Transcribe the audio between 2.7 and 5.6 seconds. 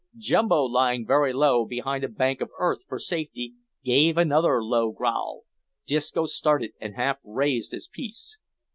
for safety, gave another low growl.